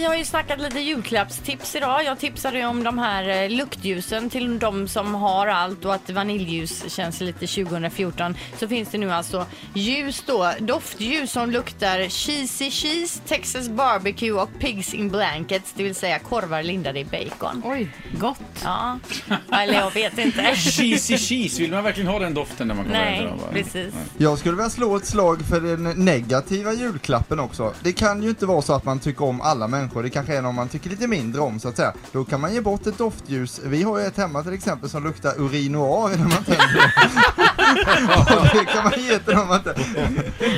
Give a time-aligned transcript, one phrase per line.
[0.00, 2.04] vi har ju snackat lite julklappstips idag.
[2.04, 6.10] Jag tipsade ju om de här eh, luktljusen till de som har allt och att
[6.10, 8.36] vaniljljus känns lite 2014.
[8.58, 14.48] Så finns det nu alltså ljus då, doftljus som luktar cheesy cheese, Texas barbecue och
[14.58, 17.62] pigs in blankets, det vill säga korvar lindade i bacon.
[17.64, 17.90] Oj,
[18.20, 18.40] gott.
[18.64, 18.98] Ja,
[19.52, 20.42] eller jag vet inte.
[20.56, 23.38] Cheesy cheese, vill man verkligen ha den doften när man kommer hem Nej, dem?
[23.38, 23.46] va?
[23.52, 23.94] precis.
[24.18, 27.74] Jag skulle vilja slå ett slag för den negativa julklappen också.
[27.82, 30.42] Det kan ju inte vara så att man tycker om alla människor, det kanske är
[30.42, 31.92] någon man tycker lite mindre om så att säga.
[32.12, 33.60] Då kan man ge bort ett doftljus.
[33.64, 36.92] Vi har ju ett hemma till exempel som luktar urinoir när man tänder
[38.40, 39.74] Och det kan man ge till någon man inte...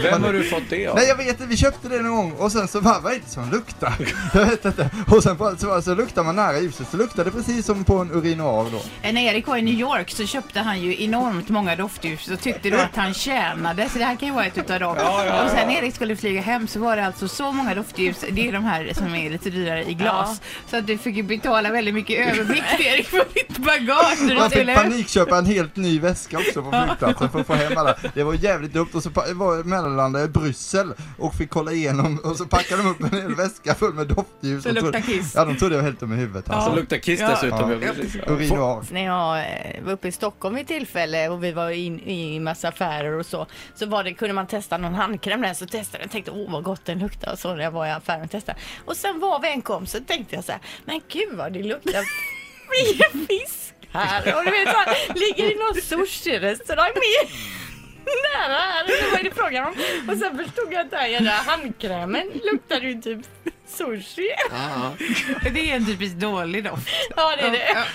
[0.03, 0.97] Vem har du fått det av?
[0.97, 3.17] Nej jag vet inte, vi köpte det någon gång och sen så bara, vad är
[3.19, 3.95] det som luktar?
[4.35, 4.91] Jag vet inte.
[5.11, 7.99] Och sen bara, så, så luktar man nära ljuset så luktar det precis som på
[7.99, 9.11] en urinoir då.
[9.13, 12.71] När Erik var i New York så köpte han ju enormt många doftljus och tyckte
[12.71, 13.89] då att han tjänade.
[13.89, 14.97] Så det här kan ju vara ett utav dem.
[14.99, 15.67] Ja, ja, Och sen ja.
[15.67, 18.25] när Erik skulle flyga hem så var det alltså så många doftljus.
[18.31, 20.41] Det är de här som är lite dyrare i glas.
[20.71, 24.39] Så att du fick ju betala väldigt mycket övervikt Erik för ditt bagage.
[24.39, 27.95] Man fick panikköpa en helt ny väska också på flygplatsen för att få hem alla.
[28.15, 32.37] Det var jävligt dumt och så var mellanlandade i Bryssel och fick kolla igenom och
[32.37, 34.67] så packade de upp en hel väska full med doftljus.
[34.67, 35.33] Och luktar kiss.
[35.35, 36.75] Ja, de trodde jag var helt dum i huvudet Så alltså.
[36.75, 37.29] luktar kiss Ja.
[37.29, 37.71] dessutom.
[37.83, 37.93] Ja.
[38.27, 38.33] Ja.
[38.33, 38.85] Urinoir.
[38.93, 42.69] När jag eh, var uppe i Stockholm vid tillfälle och vi var in i massa
[42.69, 46.07] affärer och så, så var det, kunde man testa någon handkräm där, så testade jag
[46.07, 48.31] och tänkte åh vad gott den luktar och så när jag var i affären och
[48.31, 48.59] testade.
[48.85, 51.63] Och sen var vi en kom så tänkte jag så här, men gud vad det
[51.63, 52.05] luktar
[53.29, 54.37] fisk här.
[54.37, 57.31] Och du vet så här, ligger i någon sushi-restaurang med
[58.33, 59.75] nära här, vad är det frågan om?
[60.09, 63.27] Och sen förstod jag att den här jävla handkrämen luktade ju typ
[63.77, 64.29] sushi.
[65.53, 66.89] Det är en typiskt dålig doft.
[67.17, 67.87] Ja det är det.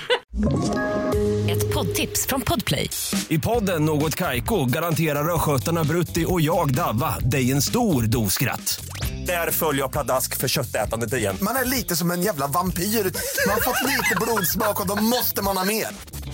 [1.52, 2.90] Ett poddtips från Podplay.
[3.28, 8.86] I podden Något Kaiko garanterar östgötarna Brutti och jag, Davva, dig en stor dos skratt.
[9.26, 11.38] Där följer jag pladask för köttätandet igen.
[11.42, 12.84] Man är lite som en jävla vampyr.
[12.84, 15.88] Man har fått lite blodsmak och då måste man ha mer.